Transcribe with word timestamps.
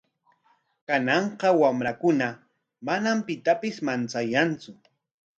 Kananqa 0.87 1.47
wamrakuna 1.61 2.27
manam 2.85 3.17
pitapis 3.27 3.75
manchayantsu. 3.85 4.71